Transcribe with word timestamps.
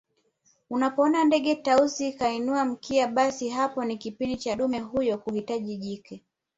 Unapoona 0.69 1.23
ndege 1.23 1.55
Tausi 1.55 2.13
kainua 2.13 2.65
mkia 2.65 3.07
basi 3.07 3.49
hapo 3.49 3.85
ni 3.85 3.97
kipindi 3.97 4.37
cha 4.37 4.55
dume 4.55 4.79
huyo 4.79 5.17
kuhitaji 5.17 5.77
jike 5.77 6.23